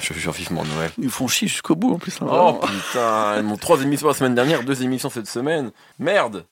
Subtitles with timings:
[0.00, 0.90] je jure vivement Noël.
[0.98, 2.18] Ils font chier jusqu'au bout en plus.
[2.20, 5.70] hein, Oh putain, mon trois émissions la semaine dernière, deux émissions cette semaine.
[5.98, 6.44] Merde.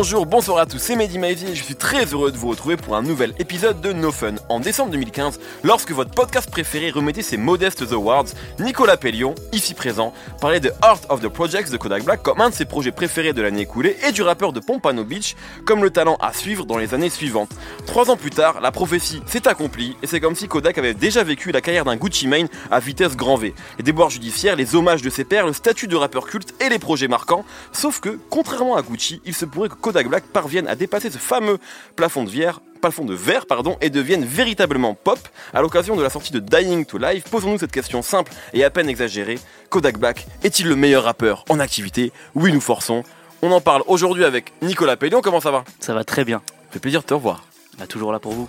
[0.00, 2.78] Bonjour, bonsoir à tous, c'est Mehdi Maizy et je suis très heureux de vous retrouver
[2.78, 4.36] pour un nouvel épisode de No Fun.
[4.48, 8.24] En décembre 2015, lorsque votre podcast préféré remettait ses modestes awards,
[8.60, 12.48] Nicolas Pellion, ici présent, parlait de Art of the Projects de Kodak Black comme un
[12.48, 15.36] de ses projets préférés de l'année écoulée et du rappeur de Pompano Beach
[15.66, 17.50] comme le talent à suivre dans les années suivantes.
[17.84, 21.24] Trois ans plus tard, la prophétie s'est accomplie et c'est comme si Kodak avait déjà
[21.24, 23.54] vécu la carrière d'un Gucci Mane à vitesse grand V.
[23.76, 26.78] Les déboires judiciaires, les hommages de ses pairs, le statut de rappeur culte et les
[26.78, 30.76] projets marquants, sauf que, contrairement à Gucci, il se pourrait que Kodak Black parvienne à
[30.76, 31.58] dépasser ce fameux
[31.96, 35.18] plafond de verre plafond de verre pardon, et devienne véritablement pop
[35.52, 37.24] à l'occasion de la sortie de Dying to Life.
[37.28, 39.38] Posons-nous cette question simple et à peine exagérée.
[39.68, 42.12] Kodak Black est-il le meilleur rappeur en activité?
[42.36, 43.02] Oui, nous forçons.
[43.42, 45.22] On en parle aujourd'hui avec Nicolas Pellion.
[45.22, 45.64] Comment ça va?
[45.80, 46.40] Ça va très bien.
[46.46, 47.44] Ça fait plaisir de te revoir.
[47.78, 48.48] Bah, toujours là pour vous.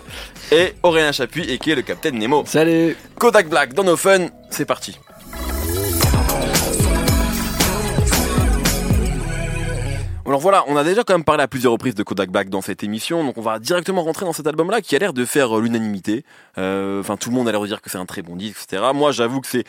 [0.52, 2.44] Et Aurélien Chapuis, et qui est le capitaine Nemo.
[2.46, 4.98] Salut Kodak Black dans nos fun, c'est parti.
[10.24, 12.62] Alors voilà, on a déjà quand même parlé à plusieurs reprises de Kodak Black dans
[12.62, 15.58] cette émission, donc on va directement rentrer dans cet album-là qui a l'air de faire
[15.58, 16.24] euh, l'unanimité.
[16.58, 18.62] Euh, Enfin, tout le monde a l'air de dire que c'est un très bon disque,
[18.62, 18.90] etc.
[18.94, 19.64] Moi, j'avoue que c'est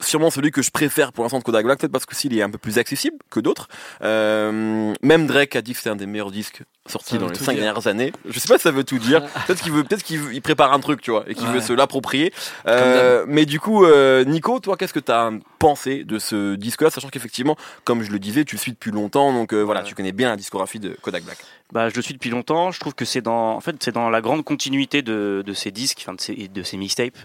[0.00, 2.42] sûrement celui que je préfère pour l'instant de Kodak Black, peut-être parce que s'il est
[2.42, 3.68] un peu plus accessible que d'autres.
[4.02, 7.54] Euh, même Drake a dit que c'est un des meilleurs disques sortis dans les cinq
[7.54, 7.62] dire.
[7.64, 8.12] dernières années.
[8.28, 9.22] Je sais pas si ça veut tout dire.
[9.46, 11.54] Peut-être qu'il veut, peut-être qu'il prépare un truc, tu vois, et qu'il Ouais.
[11.54, 12.32] veut se l'approprier.
[12.68, 16.90] Euh, mais du coup, euh, Nico, toi, qu'est-ce que tu as pensé de ce disque-là,
[16.90, 19.86] sachant qu'effectivement, comme je le disais, tu le suis depuis longtemps, donc voilà, Ouais.
[19.86, 21.38] tu connais bien la discographie de Kodak Black.
[21.72, 22.70] Bah, je le suis depuis longtemps.
[22.70, 25.70] Je trouve que c'est dans, en fait, c'est dans la grande continuité de, de ces
[25.70, 27.18] disques, enfin de ces, de ces mixtapes,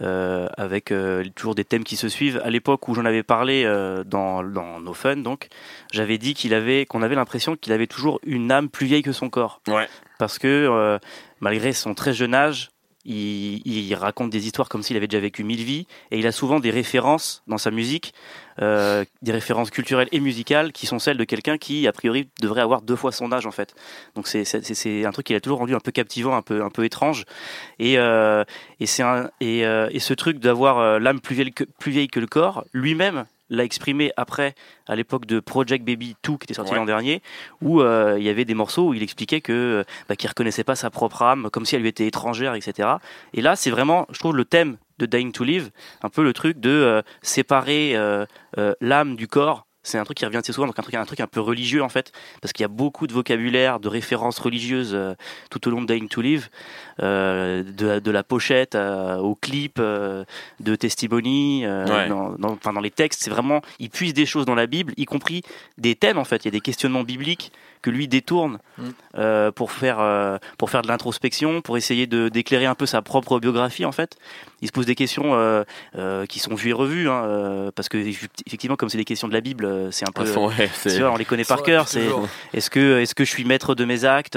[0.00, 2.40] euh, avec euh, toujours des thèmes qui se suivent.
[2.44, 5.48] À l'époque où j'en avais parlé euh, dans, dans No Fun, donc,
[5.92, 9.12] j'avais dit qu'il avait, qu'on avait l'impression qu'il avait toujours une âme plus vieille que
[9.12, 9.60] son corps.
[9.68, 9.88] Ouais.
[10.18, 10.98] Parce que euh,
[11.40, 12.70] malgré son très jeune âge,
[13.04, 16.60] il, raconte des histoires comme s'il avait déjà vécu mille vies, et il a souvent
[16.60, 18.14] des références dans sa musique,
[18.62, 22.60] euh, des références culturelles et musicales qui sont celles de quelqu'un qui, a priori, devrait
[22.60, 23.74] avoir deux fois son âge en fait.
[24.14, 27.24] Donc c'est un truc qui l'a toujours rendu un peu captivant, un peu étrange.
[27.78, 28.44] Et euh,
[28.80, 31.34] euh, et ce truc d'avoir l'âme plus
[31.86, 34.54] vieille que le corps, lui-même l'a exprimé après
[34.86, 36.78] à l'époque de Project Baby 2 qui était sorti Ouais.
[36.78, 37.22] l'an dernier
[37.60, 40.76] où euh, il y avait des morceaux où il expliquait que bah, qu'il reconnaissait pas
[40.76, 42.88] sa propre âme comme si elle lui était étrangère etc
[43.34, 45.70] et là c'est vraiment je trouve le thème de Dying to Live
[46.02, 48.24] un peu le truc de euh, séparer euh,
[48.58, 51.04] euh, l'âme du corps c'est un truc qui revient assez souvent donc un truc un
[51.04, 52.10] truc un peu religieux en fait
[52.42, 55.14] parce qu'il y a beaucoup de vocabulaire de références religieuses euh,
[55.50, 56.48] tout au long de Dying to Live
[57.02, 60.24] euh, de, de la pochette euh, au clip euh,
[60.60, 62.08] de testimony euh, Ouais.
[62.08, 64.94] dans, dans, enfin, dans les textes c'est vraiment il puise des choses dans la Bible
[64.96, 65.42] y compris
[65.78, 67.52] des thèmes en fait il y a des questionnements bibliques
[67.84, 68.82] que lui détourne Mm.
[69.18, 73.02] euh, pour faire euh, pour faire de l'introspection pour essayer de d'éclairer un peu sa
[73.02, 74.16] propre biographie en fait.
[74.62, 75.62] Il se pose des questions euh,
[76.26, 79.40] qui sont vues et revues hein, parce que effectivement comme c'est des questions de la
[79.40, 81.62] Bible c'est un peu De toute façon, ouais, tu c'est- vois, on les connaît par
[81.62, 82.08] cœur c'est
[82.52, 84.36] est-ce que, est-ce que je suis maître de mes actes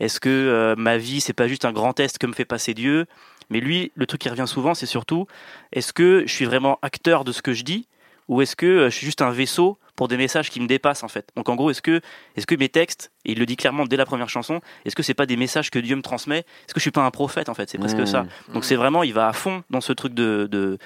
[0.00, 3.04] Est-ce que ma vie, c'est pas juste un grand test que me fait passer Dieu?
[3.50, 5.26] Mais lui, le truc qui revient souvent, c'est surtout
[5.72, 7.86] est-ce que je suis vraiment acteur de ce que je dis?
[8.28, 11.08] Ou est-ce que je suis juste un vaisseau pour des messages qui me dépassent en
[11.08, 12.00] fait Donc en gros, est-ce que,
[12.36, 15.02] est-ce que mes textes, et il le dit clairement dès la première chanson, est-ce que
[15.02, 16.40] c'est pas des messages que Dieu me transmet?
[16.40, 17.68] Est-ce que je suis pas un prophète en fait?
[17.70, 18.06] C'est presque Mmh.
[18.06, 18.26] ça.
[18.52, 20.78] Donc c'est vraiment, il va à fond dans ce truc de, de,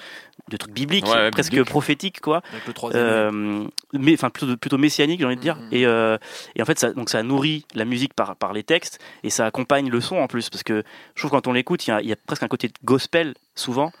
[0.49, 1.69] de truc biblique, Ouais, ouais, presque biblique.
[1.69, 2.41] prophétique quoi.
[2.53, 3.03] Avec le troisième.
[3.03, 3.09] œil.
[3.11, 6.17] Euh, mais enfin plutôt plutôt messianique j'ai envie de dire et, euh,
[6.55, 9.45] et en fait ça donc ça nourrit la musique par par les textes et ça
[9.45, 10.83] accompagne le son en plus parce que
[11.15, 13.91] je trouve quand on l'écoute il y y a presque un côté gospel souvent.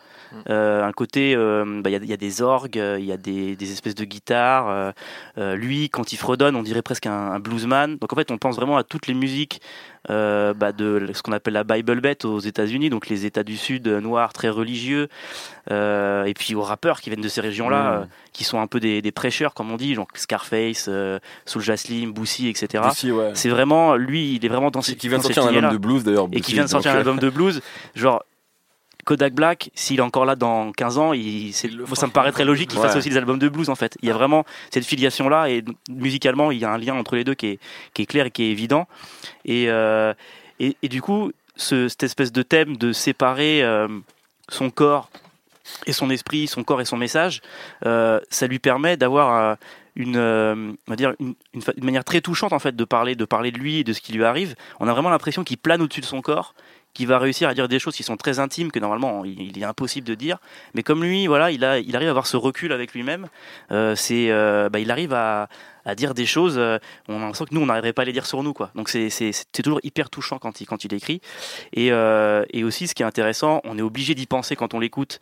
[0.49, 3.05] Euh, un côté euh, bah, il y, a, il y a des orgues euh, il
[3.05, 4.93] y a des, des espèces de guitares
[5.37, 8.37] euh, lui quand il fredonne on dirait presque un, un bluesman donc en fait on
[8.37, 9.61] pense vraiment à toutes les musiques
[10.09, 13.87] bah, de ce qu'on appelle la Bible Belt aux États-Unis donc les États du Sud
[13.87, 15.09] noirs très religieux
[15.69, 18.07] et puis aux rappeurs qui viennent de ces régions-là Mm.
[18.33, 20.89] qui sont un peu des, des prêcheurs, comme on dit, genre Scarface,
[21.45, 22.83] Soulja Slim, Boosie, etc.
[23.03, 23.31] Ouais.
[23.33, 25.77] C'est vraiment, lui, il est vraiment dans, ces- qui vient de sortir un album de
[25.77, 26.27] blues d'ailleurs.
[26.31, 27.61] Et qui vient de sortir un album de blues.
[27.95, 28.23] Genre,
[29.05, 31.53] Kodak Black, s'il est encore là dans 15 ans, il,
[31.87, 33.97] moi, ça me paraîtrait logique qu'il fasse aussi des albums de blues, en fait.
[34.01, 37.23] Il y a vraiment cette filiation-là, et musicalement, il y a un lien entre les
[37.23, 37.59] deux qui est,
[37.93, 38.87] qui est clair et qui est évident.
[39.45, 40.13] Et, euh,
[40.59, 43.87] et, et du coup, ce- cette espèce de thème de séparer euh,
[44.49, 45.09] son corps
[45.85, 47.41] et son esprit, son corps et son message,
[47.85, 49.57] euh, ça lui permet d'avoir
[49.95, 52.83] une, euh, on va dire une, une fa- une manière très touchante en fait de
[52.83, 54.55] parler, de parler de lui et de ce qui lui arrive.
[54.79, 56.55] On a vraiment l'impression qu'il plane au-dessus de son corps,
[56.93, 59.63] qui va réussir à dire des choses qui sont très intimes que normalement il, est
[59.63, 60.37] impossible de dire.
[60.73, 63.27] Mais comme lui, voilà, il arrive à avoir ce recul avec lui-même.
[63.71, 65.47] Euh, c'est, euh, bah, il arrive à,
[65.85, 66.57] à dire des choses.
[66.57, 66.77] Euh,
[67.07, 68.71] on a l'impression que nous, on n'arriverait pas à les dire sur nous, quoi.
[68.75, 71.21] Donc c'est, c'est, c'est toujours hyper touchant quand il, quand il écrit.
[71.73, 75.19] Et, et aussi, ce qui est intéressant, on est obligé d'y penser quand on l'écoute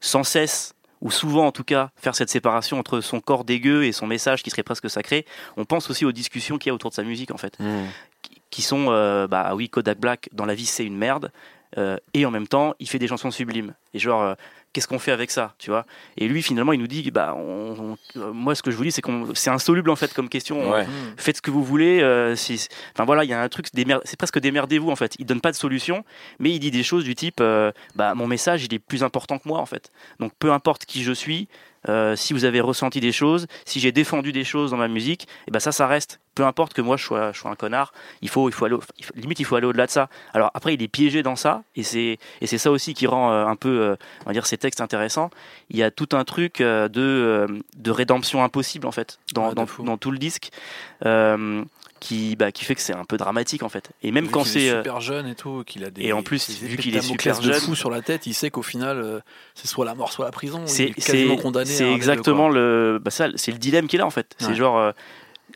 [0.00, 3.92] sans cesse ou souvent en tout cas, faire cette séparation entre son corps dégueu et
[3.92, 5.26] son message qui serait presque sacré.
[5.56, 7.84] On pense aussi aux discussions qu'il y a autour de sa musique en fait, mmh.
[8.50, 11.30] Qui sont, euh, bah oui, Kodak Black, dans la vie c'est une merde,
[11.78, 13.74] euh, et en même temps, il fait des chansons sublimes.
[13.92, 14.34] Et genre, euh,
[14.72, 15.84] qu'est-ce qu'on fait avec ça, tu vois?
[16.16, 18.92] Et lui, finalement, il nous dit, bah, on, euh, moi, ce que je vous dis,
[18.92, 20.72] c'est qu'on, c'est insoluble en fait comme question.
[21.16, 22.34] Faites ce que vous voulez.
[22.36, 23.66] si, enfin voilà, il y a un truc,
[24.04, 25.16] c'est presque démerdez-vous en fait.
[25.18, 26.04] Il donne pas de solution,
[26.38, 27.42] mais il dit des choses du type,
[27.94, 29.90] bah, mon message, il est plus important que moi en fait.
[30.20, 31.48] Donc peu importe qui je suis,
[31.88, 35.24] euh, si vous avez ressenti des choses, si j'ai défendu des choses dans ma musique,
[35.24, 36.20] et eh ben ça, ça reste.
[36.34, 38.76] Peu importe que moi je sois, je sois un connard, il faut, il faut aller,
[39.14, 40.08] limite il faut aller au-delà de ça.
[40.34, 43.32] Alors après, il est piégé dans ça, et c'est, et c'est ça aussi qui rend
[43.32, 45.30] euh, un peu, euh, on va dire, ces textes intéressants.
[45.70, 47.46] Il y a tout un truc de,
[47.76, 50.50] de rédemption impossible en fait dans, dans, dans, tout le disque
[52.00, 53.90] qui, bah, qui fait que c'est un peu dramatique en fait.
[54.02, 56.48] Et même quand c'est euh, super jeune et tout, qu'il a des et en plus
[56.62, 59.20] vu qu'il est super jeune, fou sur la tête, il sait qu'au final euh,
[59.54, 60.62] c'est soit la mort soit la prison.
[60.66, 61.70] C'est quasiment condamné.
[61.70, 64.34] C'est exactement le, bah, ça, c'est le dilemme qu'il a en fait.
[64.38, 64.92] C'est genre, euh,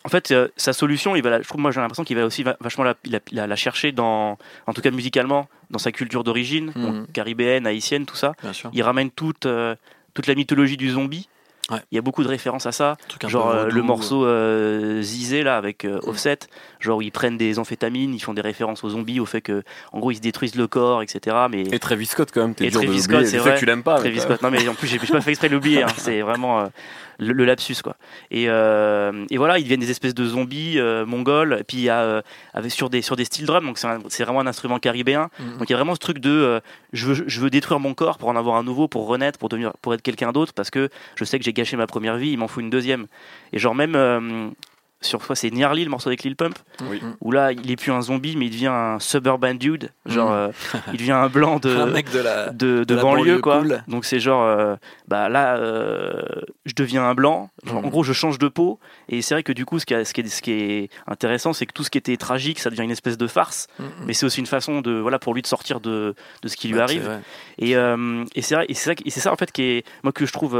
[0.04, 2.84] en fait, sa solution, il va, je trouve moi j'ai l'impression qu'il va aussi vachement
[2.84, 2.94] la,
[3.32, 7.06] la, la, chercher dans, en tout cas musicalement, dans sa culture d'origine, mmh.
[7.12, 8.34] caribéenne, haïtienne, tout ça.
[8.72, 9.46] Il ramène toute
[10.14, 11.28] toute la mythologie du zombie
[11.90, 12.96] il y a beaucoup de références à ça.
[13.26, 16.38] Genre euh, le morceau euh, Zizé là avec euh, Offset,
[16.78, 19.62] genre où ils prennent des amphétamines, ils font des références aux zombies, au fait que
[19.93, 21.37] en gros ils se détruisent le corps, etc.
[21.50, 23.55] Mais et Travis Scott quand même, t'es dur Travis Scott, c'est vrai.
[23.55, 23.99] que tu l'aimes pas.
[23.99, 25.82] Travis Scott, non mais en plus j'ai pas fait exprès de l'oublier.
[25.82, 25.88] Hein.
[25.96, 26.70] C'est vraiment
[27.20, 27.96] le, lapsus quoi.
[28.31, 31.58] Et, euh, et, voilà, ils deviennent des espèces de zombies euh, mongols.
[31.61, 32.22] Et puis il y a euh,
[32.55, 35.31] avec, sur des sur des styles drum, donc c'est vraiment un instrument caribéen.
[35.38, 35.58] Mhm.
[35.58, 36.61] Donc il y a vraiment ce truc de
[36.93, 39.49] je veux je veux détruire mon corps pour en avoir un nouveau, pour renaître, pour
[39.49, 42.31] devenir pour être quelqu'un d'autre, parce que je sais que j'ai gâché ma première vie,
[42.31, 43.06] il m'en faut une deuxième.
[43.52, 44.55] Et genre même
[45.02, 46.58] sur fois c'est Nearly le morceau avec Lil Pump
[47.20, 49.91] où là il est plus un zombie mais il devient un suburban dude.
[50.06, 50.35] Genre mm.
[50.35, 50.52] euh,
[50.93, 53.62] il devient un blanc de un mec de la de, banlieue, quoi.
[53.88, 54.76] donc c'est genre euh,
[55.08, 56.23] bah là euh,
[56.67, 57.50] je deviens un blanc.
[57.64, 57.76] Mm.
[57.76, 58.79] en gros je change de peau.
[59.08, 60.91] Et c'est vrai que du coup ce qui, est, ce qui est, ce qui est
[61.06, 63.69] intéressant c'est que tout ce qui était tragique ça devient une espèce de farce.
[63.79, 66.56] Mm, mais c'est aussi une façon de voilà pour lui de sortir de, de ce
[66.56, 67.20] qui lui arrive.
[67.58, 70.58] et, et c'est ça, et c'est ça en fait qui est moi que je trouve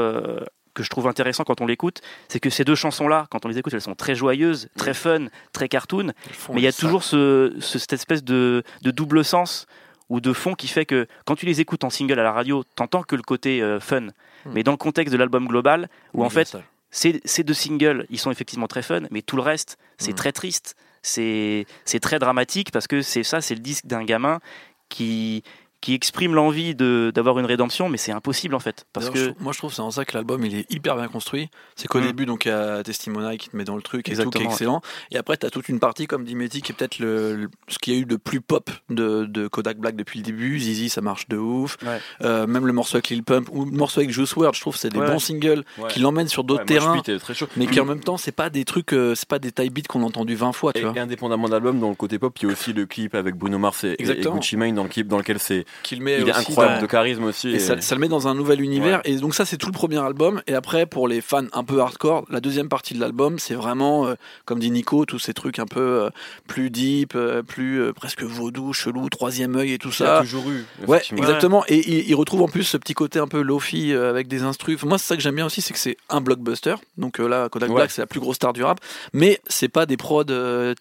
[0.81, 3.59] que je trouve intéressant quand on l'écoute, c'est que ces deux chansons-là, quand on les
[3.59, 6.13] écoute, elles sont très joyeuses, très fun, très cartoon,
[6.53, 9.67] mais il y a toujours ce, cette espèce de, double sens
[10.09, 12.65] ou de fond qui fait que quand tu les écoutes en single à la radio,
[12.75, 14.11] t'entends que le côté euh, fun, hmm.
[14.53, 16.57] mais dans le contexte de l'album global, où en fait,
[16.91, 20.17] ces, ces, deux singles, ils sont effectivement très fun, mais tout le reste, c'est hmm.
[20.17, 21.67] très triste, c'est
[22.03, 24.41] très dramatique parce que c'est ça, c'est le disque d'un gamin
[24.89, 25.45] qui,
[25.81, 28.87] qui exprime l'envie d'avoir une rédemption, mais c'est impossible en fait.
[28.93, 31.51] Parce que moi je trouve c'est en ça que l'album il est hyper bien construit.
[31.75, 32.07] C'est qu'au mm.
[32.07, 34.43] début donc il y a Testimony qui te met dans le truc et tout qui
[34.43, 34.83] est excellent.
[35.11, 37.79] Et après tu as toute une partie comme dit Mehdi qui est peut-être le, ce
[37.79, 40.59] qu'il y a eu de plus pop de, de, Kodak Black depuis le début.
[40.59, 41.79] Zizi ça marche de ouf.
[42.23, 44.77] Euh, même le morceau avec Lil Pump ou le morceau avec Juice WRLD, je trouve
[44.77, 47.01] c'est des bons singles qui l'emmènent sur d'autres terrains.
[47.01, 47.49] Très chaud.
[47.57, 49.89] Mais qui en même temps c'est pas des trucs, euh, c'est pas des type beats
[49.89, 50.73] qu'on a entendu 20 fois.
[50.73, 50.99] Tu et, vois.
[51.01, 53.59] indépendamment de l'album, dans le côté pop, il y a aussi le clip avec Bruno
[53.59, 57.25] Mars et, Gucci Mane dans le clip dans lequel c'est qu'il met incroyable de charisme
[57.25, 57.51] aussi.
[57.51, 59.01] Et, ça, le met dans un nouvel univers.
[59.05, 60.43] Et donc ça, c'est tout le premier album.
[60.47, 64.07] Et après, pour les fans un peu hardcore, la deuxième partie de l'album, c'est vraiment,
[64.07, 66.11] euh, comme dit Nico, tous ces trucs un peu euh,
[66.47, 70.05] plus deep, euh, plus presque vaudou, chelou, troisième œil et tout ça.
[70.05, 70.65] Il a toujours eu.
[70.87, 71.65] Ouais, exactement.
[71.69, 74.83] Et il, retrouve en plus ce petit côté un peu lofi avec des instrus.
[74.83, 76.75] Moi, c'est ça que j'aime bien aussi, c'est que c'est un blockbuster.
[76.99, 78.81] Donc là, Kodak Black, c'est la plus grosse star du rap.
[79.13, 80.25] Mais c'est pas des prods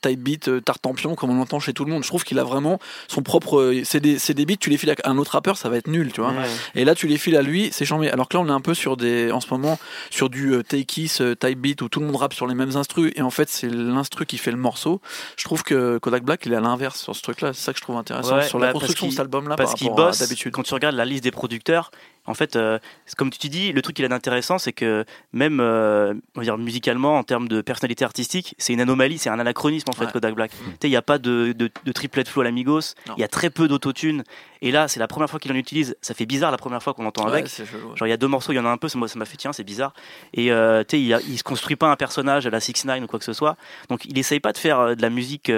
[0.02, 2.04] type beat, tartampion comme on entend chez tout le monde.
[2.04, 3.74] Je trouve qu'il a vraiment son propre.
[3.84, 6.12] C'est des, des beats, tu les files à un autre rappeur, ça va être nul
[6.12, 6.34] tu vois.
[6.76, 8.10] Et là, tu les files à lui, c'est chambé.
[8.10, 10.64] Alors que là, on est un peu sur des, en ce moment, sur du euh,
[10.64, 13.22] take it, euh, type beat où tout le monde rappe sur les mêmes instrus et
[13.22, 15.02] en fait, c'est l'instru qui fait le morceau.
[15.38, 17.54] Je trouve que Kodak Black, il est à l'inverse sur ce truc-là.
[17.54, 19.56] C'est ça que je trouve intéressant sur la bah, construction de cet album-là.
[19.56, 20.20] Parce qu'il bosse.
[20.20, 21.92] D'habitude, quand tu regardes la liste des producteurs,
[22.30, 22.78] en fait, euh,
[23.18, 26.44] comme tu te dis, le truc qu'il a d'intéressant, c'est que même euh, on va
[26.44, 30.12] dire musicalement, en termes de personnalité artistique, c'est une anomalie, c'est un anachronisme en fait,
[30.12, 30.52] Kodak Black.
[30.54, 30.72] Mm.
[30.84, 33.50] Il n'y a pas de, de, de triplet flow à l'amigos, il y a très
[33.50, 34.24] peu d'autotune.
[34.62, 35.98] Et là, c'est la première fois qu'il en utilise.
[36.02, 37.48] Ça fait bizarre la première fois qu'on l'entend avec.
[37.48, 39.38] Genre, il y a deux morceaux, il y en a un peu, ça m'a fait
[39.38, 39.94] tiens, c'est bizarre.
[40.36, 43.04] Et euh, tu sais, il, il, se construit pas un personnage à la 6 9
[43.04, 43.58] ou quoi que ce soit.
[43.90, 45.52] Donc, il essaye pas de faire de la musique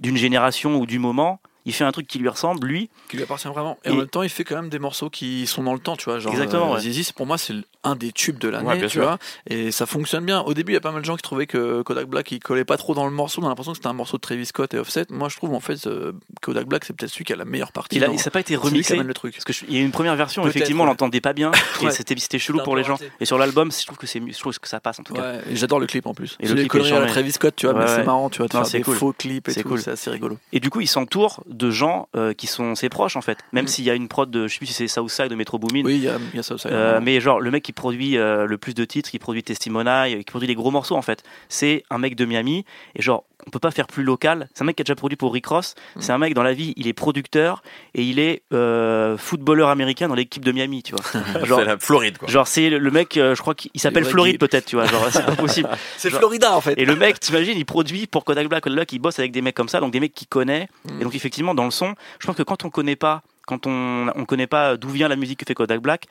[0.00, 2.90] d'une génération ou du moment il fait un truc qui lui ressemble, lui.
[3.08, 3.78] Qui lui appartient vraiment.
[3.84, 5.78] Et, Et- en même temps, il fait quand même des morceaux qui sont dans le
[5.80, 6.18] temps, tu vois.
[6.18, 6.80] Genre, Exactement, euh, ouais.
[6.80, 9.02] Zizi, c'est- pour moi, c'est un des tubes de l'année, Ouais, tu sûr.
[9.02, 9.18] vois.
[9.46, 10.40] Et ça fonctionne bien.
[10.40, 12.40] Au début, il y a pas mal de gens qui trouvaient que Kodak Black, il
[12.40, 13.42] collait pas trop dans le morceau.
[13.42, 15.06] On a l'impression que c'était un morceau de Travis Scott et Offset.
[15.10, 17.72] Moi, je trouve, en fait, euh, Kodak Black, c'est peut-être celui qui a la meilleure
[17.72, 17.96] partie.
[17.96, 18.96] Il a, dans- ça n'a pas été remixé.
[18.96, 19.34] le truc.
[19.34, 20.92] Parce qu'il y a eu une première version, effectivement, on ouais.
[20.92, 21.50] l'entendait pas bien.
[21.82, 21.90] Et Ouais.
[21.90, 22.98] c'était c'était chelou pour les gens.
[23.20, 25.14] Et sur l'album, je trouve que c'est mieux- je trouve que ça passe en tout
[25.14, 25.34] cas.
[25.52, 26.36] J'adore le clip en plus.
[26.40, 26.82] Et le clip.
[27.08, 29.52] Travis Scott, tu vois, c'est marrant, tu vois, de faire c'est des faux clips et
[29.52, 29.80] C'est tout, cool.
[29.82, 30.38] c'est assez rigolo.
[30.52, 33.38] Et du coup, il s'entoure de gens euh, qui sont ses proches en fait.
[33.52, 33.68] Même Mm.
[33.68, 35.82] s'il y a une prod de, je sais plus si c'est Southside de Metro Boomin.
[35.84, 36.68] Oui, il y a, y aussi.
[36.70, 40.18] Euh, mais genre le mec qui produit euh, le plus de titres, qui produit Testimony,
[40.18, 43.50] qui produit les gros morceaux en fait, c'est un mec de Miami et genre on
[43.50, 44.48] peut pas faire plus local.
[44.54, 45.74] C'est un mec qui a déjà produit pour Rick Ross.
[45.96, 46.00] Mm.
[46.00, 47.62] C'est un mec dans la vie, il est producteur
[47.94, 51.04] et il est euh, footballeur américain dans l'équipe de Miami, tu vois.
[51.44, 52.28] genre C'est la Floride, quoi.
[52.28, 54.86] genre c'est le mec, euh, je crois qu'il s'appelle Floride peut-être, tu vois.
[54.86, 55.68] Genre c'est pas possible.
[55.96, 56.74] c'est Florida en fait.
[56.78, 58.62] Et le mec, t'imagines, il produit pour Kodak Black.
[58.64, 60.68] Kodak Black, il bosse avec des mecs comme ça, donc des mecs qu'il connaît.
[60.84, 61.00] Mm.
[61.00, 64.08] Et donc effectivement, dans le son, je pense que quand on connaît pas, quand on
[64.14, 66.06] on connaît pas d'où vient la musique que fait Kodak Black,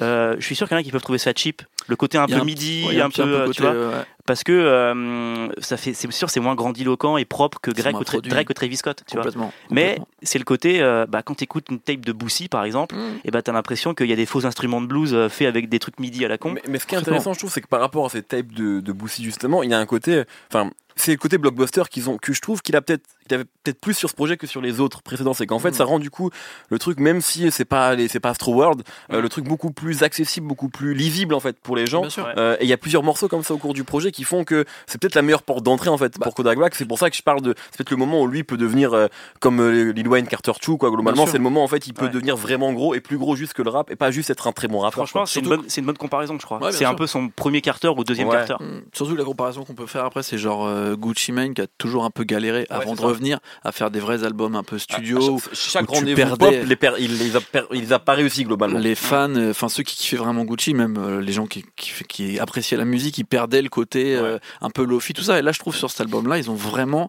[0.00, 1.62] euh, je suis sûr qu'il y en a qui peuvent trouver ça cheap.
[1.86, 4.04] Le côté un peu un- midi, Ouais, un, peu, côté, tu vois, ouais.
[4.28, 8.02] Parce que euh, ça fait, c'est sûr, c'est moins grandiloquent et propre que Greg ou,
[8.04, 8.20] Tra-.
[8.20, 9.22] Drake ou Travis Scott, tu vois.
[9.24, 9.52] complètement.
[9.70, 13.20] Mais c'est le côté, euh, bah, quand t'écoutes une tape de Boosie par exemple, Mm.
[13.24, 15.68] et bah t'as l'impression qu'il y a des faux instruments de blues euh, faits avec
[15.68, 16.50] des trucs midi à la con.
[16.52, 18.52] Mais, mais ce qui est intéressant, je trouve, c'est que par rapport à ces tapes
[18.52, 20.24] de, de Boosie, justement, il y a un côté.
[20.52, 20.70] Enfin,
[21.00, 23.78] c'est le côté blockbuster qu'ils ont, que je trouve qu'il a peut-être qu'il avait peut-être
[23.80, 25.34] plus sur ce projet que sur les autres précédents.
[25.34, 25.74] C'est qu'en fait, Mm.
[25.74, 26.30] ça rend du coup
[26.70, 29.22] le truc, même si c'est pas, les- c'est pas Astro World, euh, Mm.
[29.22, 32.00] le truc beaucoup plus accessible, beaucoup plus lisible en fait pour les gens.
[32.00, 32.24] Bien sûr.
[32.24, 32.32] Ouais.
[32.38, 34.44] Euh, et il y a plusieurs morceaux comme ça au cours du projet qui font
[34.44, 36.24] que c'est peut-être la meilleure porte d'entrée en fait Bah.
[36.24, 36.74] pour Kodak Black.
[36.74, 37.54] C'est pour ça que je parle de.
[37.70, 39.08] C'est peut-être le moment où lui peut devenir euh,
[39.40, 40.90] comme euh, Lil Wayne, Carter 2 quoi.
[40.90, 42.10] Globalement, c'est le moment en fait il peut Ouais.
[42.10, 44.52] devenir vraiment gros et plus gros juste que le rap et pas juste être un
[44.52, 45.06] très bon rappeur.
[45.06, 46.58] Franchement, c'est une, bonne, c'est une bonne comparaison, je crois.
[46.62, 48.36] Ouais, c'est un peu son premier Carter ou deuxième Ouais.
[48.46, 48.64] Carter.
[48.64, 48.80] Mm.
[48.94, 52.04] Surtout la comparaison qu'on peut faire après, c'est genre euh, Gucci Mane qui a toujours
[52.04, 53.06] un peu galéré avant de ça.
[53.06, 55.18] revenir à faire des vrais albums un peu studio.
[55.18, 57.98] À où chaque, chaque rendez-vous pop, les per- il, les a per- il les a
[57.98, 58.78] pas réussi globalement.
[58.78, 61.92] les fans, euh, enfin ceux qui kiffaient vraiment Gucci, même euh, les gens qui, qui,
[62.08, 64.18] qui appréciaient la musique, ils perdaient le côté
[64.60, 65.38] un peu lofi, tout ça.
[65.38, 67.08] Et là, je trouve sur cet album-là, ils ont vraiment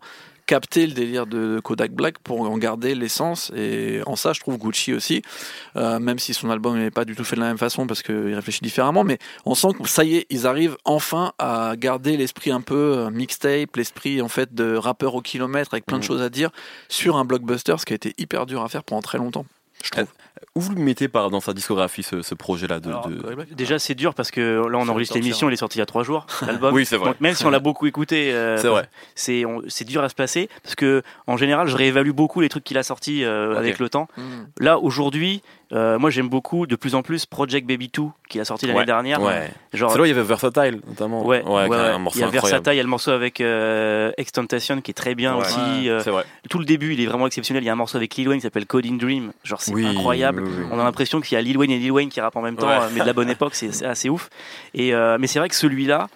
[0.50, 3.52] capté le délire de Kodak Black pour en garder l'essence.
[3.56, 5.22] Et en ça, je trouve Gucci aussi,
[5.76, 8.02] euh, même si son album n'est pas du tout fait de la même façon parce
[8.02, 12.18] qu'il réfléchit différemment, mais on sent que ça y est, ils arrivent enfin à garder
[12.18, 16.04] l'esprit un peu euh, mixtape, l'esprit en fait de rappeur au kilomètre avec plein de
[16.04, 16.08] Mhm.
[16.08, 16.50] choses à dire
[16.88, 19.46] sur un blockbuster, ce qui a été hyper dur à faire pendant très longtemps.
[19.84, 20.06] Je trouve.
[20.56, 23.36] Où vous le mettez par dans sa discographie ce, ce projet-là de, Alors, de- Kodak
[23.36, 25.82] Black Déjà, c'est dur parce que là, on enregistre l'émission, il est sorti il y
[25.82, 26.74] a trois jours, l'album.
[26.74, 27.10] Oui, c'est vrai.
[27.10, 28.90] Donc, même si on l'a beaucoup écouté, euh, C'est vrai.
[29.16, 32.50] c'est on- c'est dur à se placer parce que en général, je réévalue beaucoup les
[32.50, 34.08] trucs qu'il a sortis euh, avec le temps.
[34.18, 34.22] Mm.
[34.62, 38.46] Là, aujourd'hui, euh, moi, j'aime beaucoup de plus en plus Project Baby 2 qu'il a
[38.46, 38.86] sorti l'année Ouais.
[38.86, 39.22] dernière.
[39.22, 39.52] Ouais.
[39.74, 41.24] Genre, C'est là où il y avait Versatile notamment.
[41.26, 41.78] Ouais, qui ouais, est ouais.
[41.78, 42.30] un morceau il y a.
[42.30, 45.90] Versatile, il y a le morceau avec euh, Extentation qui est très bien aussi.
[45.90, 46.24] euh, C'est vrai.
[46.50, 47.62] tout le début, il est vraiment exceptionnel.
[47.64, 49.32] Il y a un morceau avec Lil Wayne qui s'appelle Coding Dream.
[49.44, 50.44] Genre, c'est Oui, incroyable.
[50.44, 50.66] oui, oui.
[50.72, 52.56] On a l'impression qu'il y a Lil Wayne et Lil Wayne qui rappent en même
[52.56, 54.30] temps, euh, mais de la bonne époque, c'est c'est assez ouf.
[54.74, 56.08] Et, mais c'est vrai que celui-là,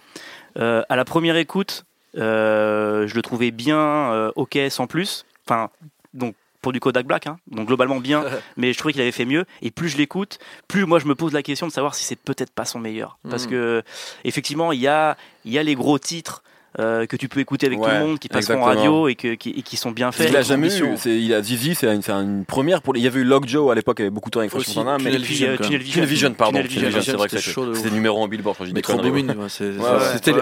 [0.55, 5.25] à la première écoute, je le trouvais bien ok sans plus.
[5.47, 5.69] Enfin,
[6.13, 7.37] donc pour du Kodak Black, hein.
[7.51, 8.23] donc globalement bien,
[8.57, 9.45] mais je trouvais qu'il avait fait mieux.
[9.61, 12.15] Et plus je l'écoute, plus moi je me pose la question de savoir si c'est
[12.15, 13.19] peut-être pas son meilleur.
[13.29, 13.51] Parce Mhm.
[13.51, 13.83] que
[14.23, 15.15] effectivement, il y a,
[15.45, 16.41] il y a les gros titres.
[16.79, 19.35] euh, que tu peux écouter avec tout le monde, qui passeront en radio et, que,
[19.35, 20.31] qui, et qui sont bien faits.
[20.31, 20.97] Il a jamais eu.
[20.97, 22.97] c'est- Il a Zizi, c'est une, c'est une première pour.
[22.97, 24.69] Il y avait eu Lockjaw à l'époque, il y avait beaucoup de temps avec Fresh
[24.75, 25.77] Montana, mais Tunnel Vision, Tunnel.
[25.81, 25.93] Vision.
[25.93, 26.57] Tunnel Vision, pardon.
[26.57, 27.37] Tunnel Tunnel Vision, c'est vrai que
[27.75, 28.57] c'était numéro en Billboard.
[28.61, 28.97] je dis des Metro.
[28.97, 29.35] Boomin,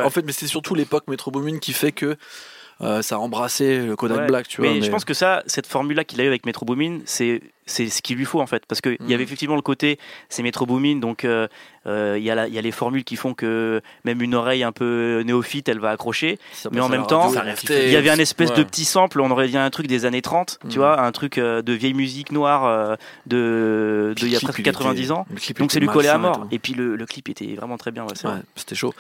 [0.06, 2.16] en fait, mais c'est surtout l'époque Metro Boomin qui fait que
[2.82, 4.28] euh, ça a embrassé le Kodak Ouais.
[4.28, 4.72] Black, tu vois.
[4.72, 7.88] mais, je pense que ça, cette formule-là qu'il a eu avec Metro Boomin, c'est c'est
[7.90, 9.22] ce qu'il lui faut en fait, parce qu'il y avait Mhm.
[9.22, 9.98] effectivement le côté,
[10.28, 11.48] c'est Metro Boomin, donc euh,
[11.88, 14.36] euh, il y, a la- il y a les formules qui font que même une
[14.36, 16.38] oreille un peu néophyte, elle va accrocher.
[16.52, 17.32] Ça mais en même temps.
[17.70, 20.22] Il y avait un espèce de petit sample, on aurait dit un truc des années
[20.24, 20.74] 30, tu Mhm.
[20.76, 22.96] vois, un truc euh, de vieille musique noire euh,
[23.28, 25.26] de, de il y a presque il 90 était- ans.
[25.60, 26.48] Donc c'est lui collé à et mort.
[26.52, 28.04] Et puis le, le clip était vraiment très bien.
[28.04, 28.14] ouais,
[28.56, 28.94] c'était chaud.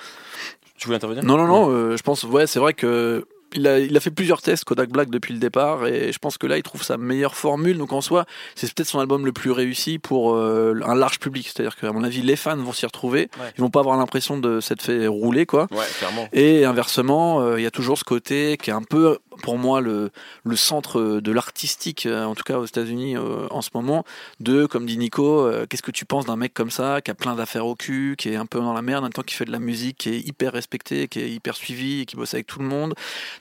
[0.78, 1.24] Tu voulais intervenir?
[1.24, 3.26] Non, non, non, euh, je pense, ouais, c'est vrai que.
[3.54, 6.38] Il a, il a fait plusieurs tests Kodak Black depuis le départ et je pense
[6.38, 9.32] que là il trouve sa meilleure formule donc en soi c'est peut-être son album le
[9.34, 12.86] plus réussi pour euh, un large public c'est-à-dire qu'à mon avis les fans vont s'y
[12.86, 13.52] retrouver Ouais.
[13.58, 16.28] ils vont pas avoir l'impression de s'être fait rouler quoi Ouais, clairement.
[16.34, 19.82] Et inversement, euh, il y a toujours ce côté qui est un peu, pour moi,
[19.82, 20.12] le,
[20.44, 24.04] le centre de l'artistique, euh, en tout cas aux États-Unis euh, en ce moment,
[24.40, 27.14] de, comme dit Nico, euh, qu'est-ce que tu penses d'un mec comme ça, qui a
[27.14, 29.36] plein d'affaires au cul, qui est un peu dans la merde, en même temps qui
[29.36, 32.34] fait de la musique, qui est hyper respecté, qui est hyper suivi, et qui bosse
[32.34, 32.94] avec tout le monde.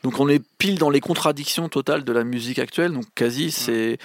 [0.02, 2.92] Donc on est pile dans les contradictions totales de la musique actuelle.
[2.92, 3.99] Donc quasi, c'est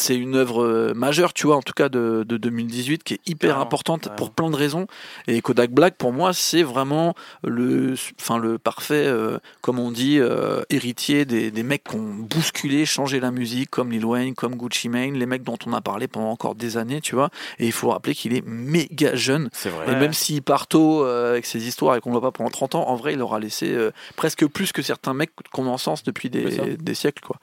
[0.00, 3.20] c'est une œuvre euh, majeure, tu vois, en tout cas de, de 2018, qui est
[3.26, 4.86] hyper importante pour plein de raisons.
[5.26, 7.14] Et Kodak Black, pour moi, c'est vraiment
[7.44, 12.14] le, enfin, le parfait, euh, comme on dit, euh, héritier des, des mecs qui ont
[12.14, 15.80] bousculé, changé la musique, comme Lil Wayne, comme Gucci Mane, les mecs dont on a
[15.80, 17.30] parlé pendant encore des années, tu vois.
[17.58, 19.48] Et il faut rappeler qu'il est méga jeune.
[19.52, 19.92] C'est vrai.
[19.92, 22.38] Et même s'il part tôt euh, avec ses histoires et qu'on ne le voit pas
[22.38, 23.76] pendant 30 ans, en vrai, il aura laissé
[24.16, 27.36] presque plus que certains mecs qu'on encense depuis des, des siècles, quoi.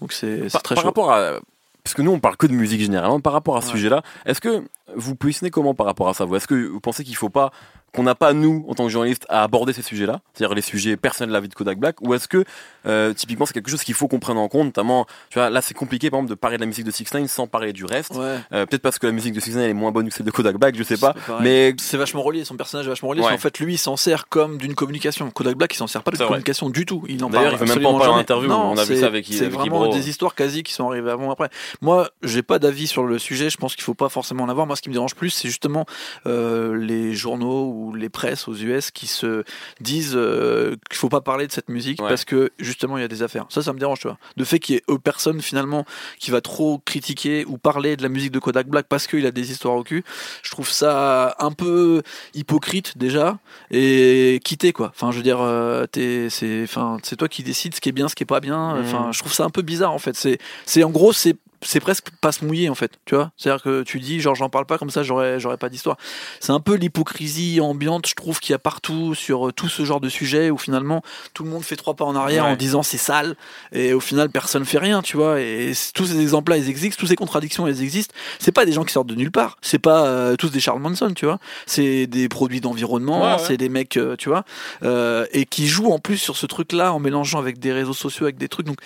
[0.00, 0.88] Donc c'est très par chaud.
[0.88, 1.38] rapport à.
[1.84, 3.20] Parce que nous, on parle que de musique généralement.
[3.20, 3.72] Par rapport à ce Ouais.
[3.72, 4.64] sujet-là, est-ce que
[4.96, 6.26] vous positionnez comment par rapport à ça?
[6.34, 7.50] Est-ce que vous pensez qu'il faut pas.
[7.94, 10.20] qu'on n'a pas, nous, en tant que journalistes, à aborder ces sujets-là?
[10.32, 11.94] C'est-à-dire les sujets personnels de la vie de Kodak Black?
[12.00, 12.44] Ou est-ce que,
[12.86, 14.64] euh, typiquement, c'est quelque chose qu'il faut qu'on prenne en compte?
[14.66, 17.14] Notamment, tu vois, là, c'est compliqué, par exemple, de parler de la musique de 6
[17.14, 18.16] 9 sans parler du reste.
[18.16, 18.38] Ouais.
[18.52, 20.32] Euh, Peut-être parce que la musique de 6 9 est moins bonne que celle de
[20.32, 21.14] Kodak Black, je sais pas.
[21.40, 23.22] Mais c'est vachement relié, son personnage est vachement relié.
[23.22, 23.30] Ouais.
[23.30, 25.30] qu'en fait, lui, il s'en sert comme d'une communication.
[25.30, 27.04] Kodak Black, il s'en sert pas de communication du tout.
[27.08, 28.98] Il en parle il veut même pas en parler en interview, Non, on a vu
[28.98, 29.94] ça avec- C'est vraiment Ibro.
[29.94, 31.48] des histoires quasi qui sont arrivées avant après.
[31.80, 33.50] Moi, j'ai pas d'avis sur le sujet.
[33.50, 34.66] Je pense qu'il faut pas forcément en avoir.
[34.74, 35.86] Moi, ce qui me dérange plus, c'est justement
[36.26, 39.44] euh, les journaux ou les presses aux US qui se
[39.80, 42.08] disent euh, qu'il faut pas parler de cette musique Ouais.
[42.08, 43.46] parce que justement il y a des affaires.
[43.50, 44.18] Ça, ça me dérange, tu vois.
[44.36, 45.84] Le fait qu'il y ait euh, personne finalement
[46.18, 49.30] qui va trop critiquer ou parler de la musique de Kodak Black parce qu'il a
[49.30, 50.02] des histoires au cul,
[50.42, 52.02] je trouve ça un peu
[52.34, 53.38] hypocrite déjà
[53.70, 54.90] et quitter quoi.
[54.92, 58.08] Enfin, je veux dire, euh, c'est, enfin, c'est toi qui décides ce qui est bien,
[58.08, 58.70] ce qui est pas bien.
[58.80, 59.12] Enfin, Mhm.
[59.12, 60.16] je trouve ça un peu bizarre en fait.
[60.16, 63.32] C'est, c'est en gros, c'est c'est presque pas se mouiller en fait, tu vois.
[63.36, 65.96] C'est-à-dire que tu dis genre j'en parle pas comme ça, j'aurais j'aurais pas d'histoire.
[66.40, 69.84] C'est un peu l'hypocrisie ambiante, je trouve qu'il y a partout sur euh, tout ce
[69.84, 71.02] genre de sujet où finalement
[71.32, 72.50] tout le monde fait trois pas en arrière Ouais.
[72.52, 73.36] en disant c'est sale
[73.72, 75.40] et au final personne fait rien, tu vois.
[75.40, 78.14] Et tous ces exemples-là, ils existent, toutes ces contradictions, elles existent.
[78.38, 79.56] C'est pas des gens qui sortent de nulle part.
[79.62, 81.38] C'est pas euh, tous des Charles Manson, tu vois.
[81.66, 83.44] C'est des produits d'environnement, Ouais, ouais.
[83.46, 84.44] c'est des mecs, euh, tu vois,
[84.82, 88.24] euh, et qui jouent en plus sur ce truc-là en mélangeant avec des réseaux sociaux,
[88.26, 88.66] avec des trucs.
[88.66, 88.78] Donc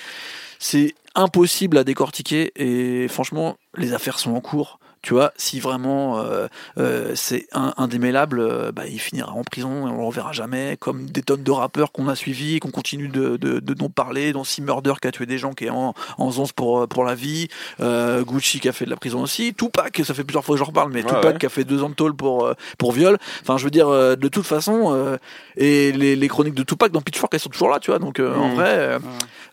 [0.59, 6.19] c'est impossible à décortiquer et franchement les affaires sont en cours tu vois si vraiment
[6.19, 10.77] euh, euh, c'est indémêlable euh, bah, il finira en prison et on le reverra jamais
[10.79, 13.88] comme des tonnes de rappeurs qu'on a suivis et qu'on continue de, de, de dont
[13.88, 16.87] parler dont Si Murder qui a tué des gens qui est en, en 11 pour,
[16.88, 17.49] pour la vie
[17.81, 20.59] euh, Gucci qui a fait de la prison aussi Tupac ça fait plusieurs fois que
[20.59, 21.38] j'en reparle mais Tupac ouais.
[21.38, 24.29] qui a fait deux ans de tôle pour, pour viol enfin je veux dire de
[24.29, 25.17] toute façon euh,
[25.57, 28.21] et les, les chroniques de Tupac dans Pitchfork elles sont toujours là tu vois donc
[28.21, 28.55] euh, en Mhm.
[28.57, 28.99] vrai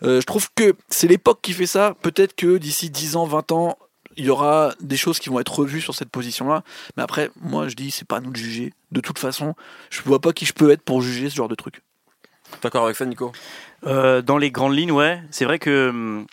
[0.04, 1.96] je trouve que c'est l'époque qui fait ça.
[2.02, 3.78] Peut-être que d'ici 10 ans, 20 ans,
[4.18, 6.64] il y aura des choses qui vont être revues sur cette position-là.
[6.98, 8.74] Mais après, moi, je dis, c'est pas à nous de juger.
[8.92, 9.56] De toute façon,
[9.90, 11.82] je vois pas qui je peux être pour juger ce genre de truc.
[12.62, 13.32] d'accord avec ça, Nico?
[13.86, 15.22] Euh, dans les grandes lignes, ouais.
[15.32, 16.26] C'est vrai que hum,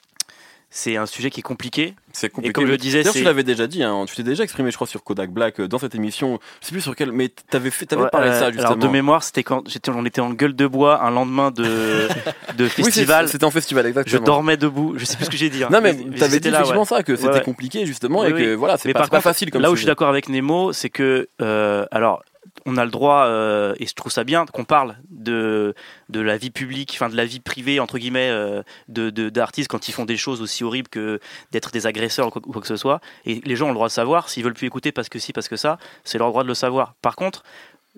[0.74, 1.94] c'est un sujet qui est compliqué.
[2.14, 2.48] C'est compliqué.
[2.48, 4.86] Et comme je disais, tu l'avais déjà dit, hein, tu t'es déjà exprimé, je crois,
[4.86, 6.38] sur Kodak Black euh, dans cette émission.
[6.62, 8.66] Je sais plus sur quel, mais t'avais fait, t'avais Ouais, parlé de euh, ça justement.
[8.68, 11.62] Alors de mémoire, c'était quand j'étais, on était en gueule de bois un lendemain de,
[12.56, 13.28] de Oui, c'est- festival.
[13.28, 14.24] C'était en festival, je exactement.
[14.24, 14.94] dormais debout.
[14.96, 15.62] Je sais plus ce que j'ai dit.
[15.62, 15.68] hein.
[15.70, 16.84] Non mais Mais t'avais dit là, ouais.
[16.86, 18.54] ça que c'était Ouais, compliqué justement Oui, et que oui.
[18.54, 20.90] voilà c'est Mais pas, pas facile comme Là où je suis d'accord avec Nemo, c'est
[20.90, 22.22] que euh, alors
[22.66, 25.74] on a le droit euh, et je trouve ça bien qu'on parle de
[26.08, 29.68] de la vie publique, enfin de la vie privée entre guillemets euh, de de- d'artistes
[29.68, 31.20] quand ils font des choses aussi horribles que
[31.52, 33.00] d'être des agresseurs ou quoi, ou quoi que ce soit.
[33.26, 35.32] Et les gens ont le droit de savoir s'ils veulent plus écouter parce que si
[35.32, 36.94] parce que ça, c'est leur droit de le savoir.
[37.02, 37.42] Par contre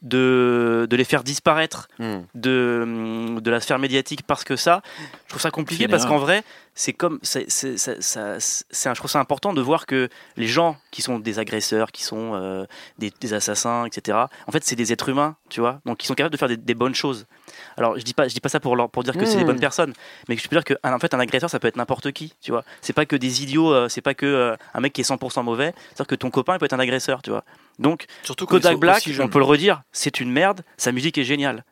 [0.03, 2.23] de, de les faire disparaître Hmm.
[2.35, 4.83] de, de la sphère médiatique parce que ça,
[5.25, 6.43] je trouve ça compliqué parce qu'en vrai,
[6.75, 10.09] c'est comme, c'est, c'est, ça- ça- c'est un- je trouve ça important de voir que
[10.37, 12.65] les gens qui sont des agresseurs, qui sont euh,
[12.99, 14.19] des, des assassins, etc.
[14.49, 16.57] En fait, c'est des êtres humains, tu vois, donc ils sont capables de faire des,
[16.57, 17.27] des bonnes choses.
[17.77, 19.45] Alors, je dis pas, je dis pas ça pour leur- pour dire que c'est des
[19.45, 19.47] Mm.
[19.47, 19.93] bonnes personnes,
[20.29, 22.51] mais je peux dire que en fait, un agresseur, ça peut être n'importe qui, tu
[22.51, 22.65] vois.
[22.81, 25.43] C'est pas que des idiots, euh, c'est pas que euh, un mec qui est 100%
[25.45, 25.75] mauvais.
[25.89, 27.45] C'est-à-dire que ton copain il peut être un agresseur, tu vois.
[27.79, 31.65] Donc Surtout Kodak Black, on peut le redire, c'est une merde, sa musique est géniale.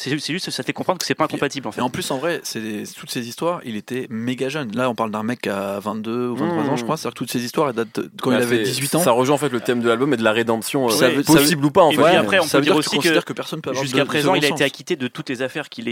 [0.00, 1.80] C'est juste, ça fait comprendre que c'est pas incompatible en fait.
[1.80, 4.70] Et en plus, en vrai, c'est toutes ces histoires, il était méga jeune.
[4.76, 6.68] Là, on parle d'un mec à 22 ou 23 Mmh.
[6.68, 6.96] ans, je crois.
[6.96, 9.00] C'est-à-dire que toutes ces histoires, elles datent de quand Bah, il avait c'est- 18 ans.
[9.00, 11.24] Ça rejoint en fait le thème de l'album et de la rédemption euh, ça veut-
[11.24, 12.02] ça veut- possible ou pas en Et fait.
[12.02, 13.82] Ouais, après, on ça peut veut dire dire aussi que tu que personne peut avoir
[13.82, 15.90] Jusqu'à de- de présent, il a été acquitté de toutes les affaires qu'il a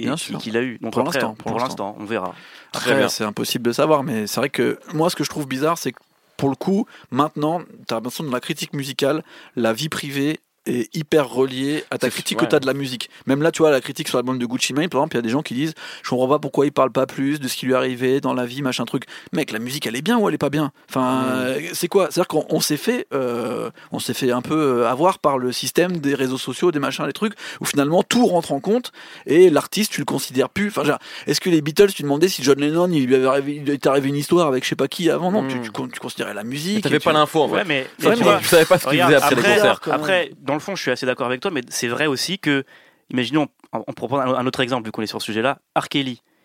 [0.62, 0.78] eues.
[0.80, 1.96] Donc Pour l'instant, pour l'instant.
[1.98, 2.32] on verra.
[2.72, 2.98] Très bien.
[3.00, 5.78] Après, c'est impossible de savoir, mais c'est vrai que moi, ce que je trouve bizarre,
[5.78, 5.98] c'est que
[6.36, 9.24] pour le coup, maintenant, t'as l'impression dans la critique musicale,
[9.56, 12.46] la vie privée est hyper reliée à ta critique ouais.
[12.46, 13.08] que t'as de la musique.
[13.26, 15.20] Même là, tu vois, la critique sur l'album de Gucci Mane, par exemple, il y
[15.20, 17.56] a des gens qui disent Je comprends pas pourquoi il parle pas plus de ce
[17.56, 19.04] qui lui est arrivé dans la vie, machin truc.
[19.32, 20.72] Mec, la musique, elle est bien ou elle est pas bien?
[20.88, 21.24] Enfin,
[21.56, 21.62] Mm.
[21.72, 22.08] c'est quoi?
[22.10, 25.52] C'est-à-dire qu'on on s'est fait, euh, on s'est fait un peu euh, avoir par le
[25.52, 28.92] système des réseaux sociaux, des machins, des trucs, où finalement tout rentre en compte
[29.26, 30.68] et l'artiste, tu le considères plus.
[30.68, 33.54] Enfin, genre, est-ce que les Beatles, tu demandais si John Lennon, il lui avait arrivé,
[33.56, 35.30] il lui était arrivé une histoire avec je sais pas qui avant?
[35.30, 35.48] Non, Mm.
[35.48, 36.82] tu, tu, con- tu considérais la musique.
[36.82, 37.54] T'avais et pas tu- l'info en fait.
[37.56, 39.80] Ouais, mais, tu vois, savais pas ce qu'il faisait après, les concerts.
[39.92, 42.64] après, dans le fond, je suis assez d'accord avec toi, mais c'est vrai aussi que,
[43.10, 45.58] imaginons, on, on un, autre exemple vu qu'on est sur ce sujet-là,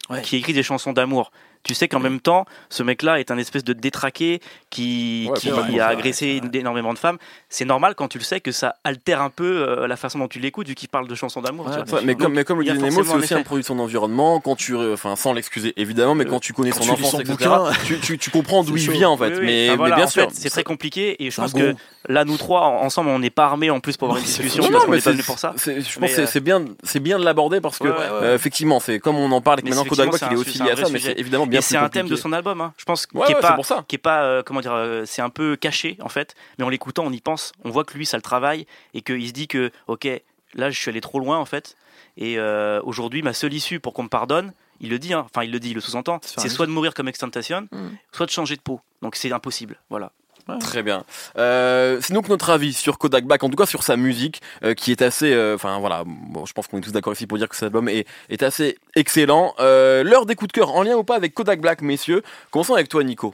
[0.09, 0.21] Ouais.
[0.21, 1.31] qui écrit des chansons d'amour.
[1.63, 5.49] Tu sais qu'en même temps, ce mec-là est un espèce de détraqué qui, Ouais, qui
[5.49, 5.79] complètement.
[5.83, 7.17] a agressé énormément de femmes.
[7.49, 10.27] C'est normal quand tu le sais que ça altère un peu euh, la façon dont
[10.27, 11.69] tu l'écoutes, vu qu'il parle de chansons d'amour.
[12.03, 14.39] Mais, comme, mais comme le disait Nemo, c'est aussi un produit de son environnement.
[14.39, 17.17] Quand tu, euh, enfin, sans l'excuser évidemment, mais quand tu connais son quand enfance, son
[17.19, 17.63] bouquin.
[17.85, 18.91] tu, tu, tu comprends d'où il chaud.
[18.93, 19.29] vient en fait.
[19.31, 19.45] Oui, oui.
[19.45, 21.75] Mais, bien en sûr, c'est très compliqué et je pense que
[22.07, 24.67] là, nous trois, en- ensemble, on n'est pas armés en plus pour avoir une discussion.
[24.69, 25.53] Non, mais pas pour ça.
[25.57, 28.99] je pense que euh, c'est bien, c'est bien de l'aborder parce que euh, effectivement, c'est
[28.99, 30.99] comme on en parle et que maintenant Kodak il est aussi lié à ça, mais
[30.99, 32.73] c'est évidemment bien Et c'est un thème de son album, hein.
[32.77, 33.85] je pense, Ouais, qui est ouais, pas, pour ça.
[33.87, 36.69] qui est pas, euh, comment dire, euh, c'est un peu caché en fait, mais en
[36.69, 39.47] l'écoutant, on y pense, on voit que lui, ça le travaille et qu'il se dit
[39.47, 40.07] que, ok,
[40.55, 41.75] là, je suis allé trop loin en fait,
[42.17, 45.25] et euh, aujourd'hui, ma seule issue pour qu'on me pardonne, il le dit, hein.
[45.31, 47.89] enfin, il le dit, il le sous-entend, C'est soit de mourir comme Extentation, Mm.
[48.11, 48.81] soit de changer de peau.
[49.03, 50.11] Donc c'est impossible, voilà.
[50.59, 51.03] Très bien.
[51.37, 54.73] Euh, c'est donc notre avis sur Kodak Black, en tout cas sur sa musique, euh,
[54.73, 57.37] qui est assez, euh, enfin voilà, bon, je pense qu'on est tous d'accord ici pour
[57.37, 59.53] dire que cet album est, est assez excellent.
[59.59, 62.23] Euh, L'heure des coups de cœur en lien ou pas avec Kodak Black, messieurs.
[62.49, 63.33] Commençons avec toi, Nico.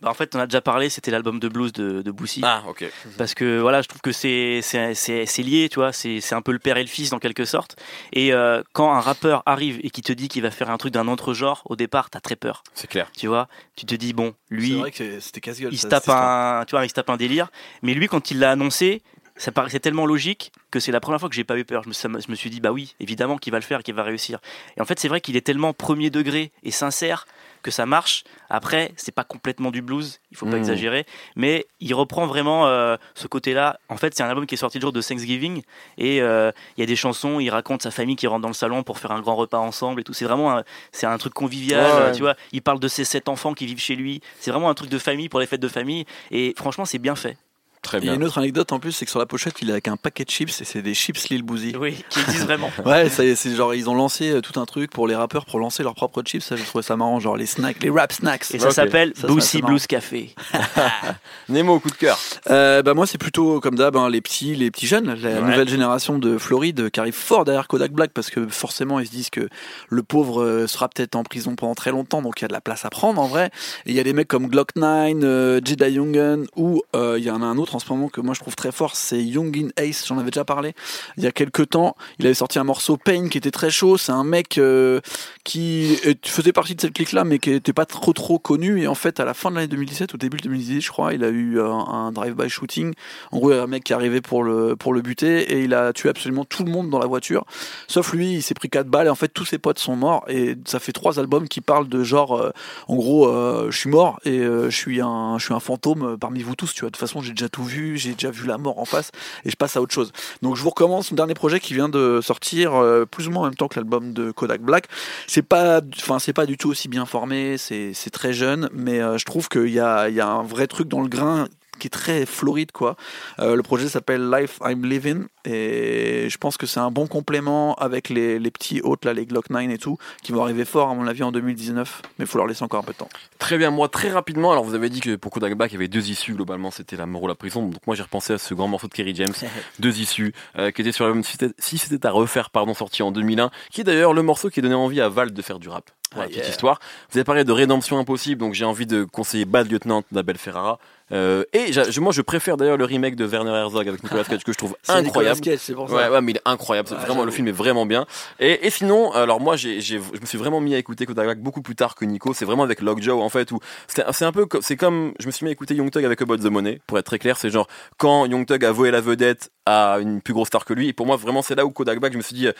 [0.00, 2.40] Bah, en fait, on a déjà parlé, c'était l'album de blues de, de Boussy.
[2.44, 2.84] Ah, ok.
[3.16, 6.34] parce que voilà, je trouve que c'est c'est c'est c'est lié, tu vois, c'est c'est
[6.36, 7.76] un peu le père et le fils dans quelque sorte.
[8.12, 10.92] Et euh, quand un rappeur arrive et qui te dit qu'il va faire un truc
[10.92, 13.10] d'un autre genre, au départ, t'as très peur, C'est clair.
[13.16, 13.48] tu vois.
[13.74, 15.72] Tu te dis bon, C'est lui, vrai que c'était casse-gueule.
[15.72, 17.50] il se tape un, tu vois, il se tape un délire.
[17.82, 19.02] Mais lui, quand il l'a annoncé,
[19.38, 21.82] ça paraissait tellement logique que c'est la première fois que j'ai pas eu peur.
[21.84, 23.94] Je me, ça je me suis dit bah oui, évidemment qu'il va le faire, qu'il
[23.94, 24.38] va réussir.
[24.76, 27.26] Et en fait, c'est vrai qu'il est tellement premier degré et sincère
[27.62, 28.22] que ça marche.
[28.50, 30.58] Après, c'est pas complètement du blues, il faut pas Mhm.
[30.58, 33.80] exagérer, mais il reprend vraiment euh, ce côté-là.
[33.88, 35.62] En fait, c'est un album qui est sorti le jour de Thanksgiving
[35.98, 37.40] et euh, il y a des chansons.
[37.40, 40.00] Il raconte sa famille qui rentre dans le salon pour faire un grand repas ensemble
[40.00, 40.12] et tout.
[40.12, 42.12] C'est vraiment un, c'est un truc convivial, Ouais, ouais.
[42.12, 42.34] tu vois.
[42.52, 44.20] Il parle de ses sept enfants qui vivent chez lui.
[44.40, 46.04] C'est vraiment un truc de famille pour les fêtes de famille.
[46.30, 47.36] Et franchement, c'est bien fait.
[47.82, 48.20] Très Il y a bien.
[48.20, 50.24] une autre anecdote en plus, c'est que sur la pochette, il est avec un paquet
[50.24, 51.74] de chips et c'est des chips Lil Boozy.
[51.78, 52.70] Oui, qui existe vraiment.
[52.84, 55.82] Ouais, c'est genre ils ont lancé euh, tout un truc pour les rappeurs pour lancer
[55.82, 56.42] leurs propres chips.
[56.44, 58.44] Ça, je trouvais ça marrant, genre les snacks, les rap snacks.
[58.52, 59.34] Et ça s'appelle marrant.
[59.66, 60.34] Blues Café.
[61.48, 62.18] Nemo, coup de cœur.
[62.50, 65.40] Euh, bah moi c'est plutôt comme d'hab hein, les petits les petits jeunes la Ouais.
[65.40, 69.10] nouvelle génération de Floride qui arrive fort derrière Kodak Black parce que forcément ils se
[69.10, 69.48] disent que
[69.88, 72.52] le pauvre euh, sera peut-être en prison pendant très longtemps donc il y a de
[72.52, 73.46] la place à prendre en vrai
[73.86, 77.24] et il y a des mecs comme Glock 9 euh, Jedi Youngen ou euh, il
[77.24, 79.22] y en a un autre en ce moment que moi je trouve très fort c'est
[79.22, 80.06] Youngin Ace.
[80.06, 80.74] J'en avais déjà parlé
[81.16, 81.96] il y a quelques temps.
[82.18, 83.96] Il avait sorti un morceau Pain qui était très chaud.
[83.96, 85.00] C'est un mec euh,
[85.44, 88.82] qui faisait partie de cette clique là mais qui était pas trop trop connu.
[88.82, 91.14] Et en fait à la fin de l'année 2017 au début de 2018 je crois
[91.14, 92.94] il a eu un drive-by shooting.
[93.32, 95.52] En gros il y a un mec qui est arrivé pour le pour le buter
[95.52, 97.44] et il a tué absolument tout le monde dans la voiture.
[97.86, 100.24] Sauf lui il s'est pris quatre balles et en fait tous ses potes sont morts.
[100.28, 102.50] Et ça fait trois albums qui parlent de genre euh,
[102.86, 106.42] en gros euh, je suis mort et je suis un je suis un fantôme parmi
[106.42, 106.90] vous tous tu vois.
[106.90, 109.10] De toute façon j'ai déjà tout vu j'ai déjà vu la mort en face
[109.44, 110.12] et je passe à autre chose.
[110.42, 113.42] Donc je vous recommence mon dernier projet qui vient de sortir euh, plus ou moins
[113.42, 114.86] en même temps que l'album de Kodak Black.
[115.26, 119.18] C'est pas enfin c'est pas du tout aussi bien formé c'est très jeune mais euh,
[119.18, 121.90] je trouve qu'il y a y a un vrai truc dans le grain qui est
[121.90, 122.96] très floride quoi.
[123.38, 127.74] Euh, le projet s'appelle Life I'm Living et je pense que c'est un bon complément
[127.76, 130.90] avec les, les petits hôtes là, les Glock 9 et tout, qui vont arriver fort
[130.90, 133.08] à mon avis en 2019, mais il faut leur laisser encore un peu de temps.
[133.38, 135.76] Très bien, moi très rapidement, alors vous avez dit que pour Kodak Black il y
[135.76, 138.38] avait deux issues globalement, c'était la mort ou la prison, donc moi j'ai repensé à
[138.38, 139.32] ce grand morceau de Kerry James,
[139.78, 143.02] deux issues, euh, qui était sur l'album Si c'était- Si c'était à refaire, pardon, sorti
[143.02, 145.68] en 2001, qui est d'ailleurs le morceau qui donné envie à Val de faire du
[145.68, 145.90] rap.
[146.16, 146.48] La Ah, petite yeah.
[146.48, 146.80] histoire.
[147.10, 150.78] Vous avez parlé de Rédemption Impossible, donc j'ai envie de conseiller Bad Lieutenant d'Abel Ferrara.
[151.10, 154.52] Euh, et moi je préfère d'ailleurs le remake de Werner Herzog avec Nicolas Cage que
[154.52, 155.06] je trouve incroyable.
[155.06, 155.94] Nicolas Cage, c'est pour ça.
[155.94, 156.88] Ouais, ouais, mais il est incroyable.
[156.90, 158.06] Vraiment, le film est vraiment bien.
[158.40, 161.40] Et, et sinon, alors moi, j'ai, je me suis vraiment mis à écouter Kodak Black
[161.40, 162.34] beaucoup plus tard que Nico.
[162.34, 165.44] C'est vraiment avec Lockjaw, en fait, où c'est, un peu, c'est comme, je me suis
[165.44, 166.80] mis à écouter Young Thug avec About the Money.
[166.86, 170.20] Pour être très clair, c'est genre, quand Young Thug a volé la vedette à une
[170.20, 170.88] plus grosse star que lui.
[170.88, 172.52] Et pour moi, vraiment, c'est là où Kodak Black, je me suis dit, euh,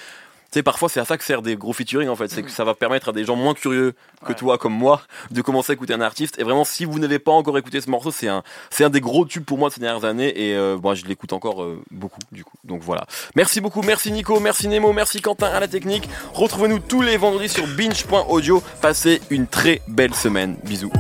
[0.51, 2.29] tu sais, parfois, c'est à ça que sert des gros featuring, en fait.
[2.29, 4.35] C'est que ça va permettre à des gens moins curieux que Ouais.
[4.35, 6.39] toi, comme moi, de commencer à écouter un artiste.
[6.39, 9.01] Et vraiment, si vous n'avez pas encore écouté ce morceau, c'est un, c'est un des
[9.03, 10.33] gros tubes pour moi de ces dernières années.
[10.49, 12.57] Et euh, moi, je l'écoute encore euh, beaucoup, du coup.
[12.65, 13.07] Donc voilà.
[13.37, 13.83] Merci beaucoup.
[13.83, 14.41] Merci Nico.
[14.41, 14.93] Merci Nemo.
[14.95, 16.09] Merci Quentin à la technique.
[16.33, 18.63] Retrouvez-nous tous les vendredis sur binge.audio.
[18.81, 20.57] Passez une très belle semaine.
[20.65, 20.91] Bisous.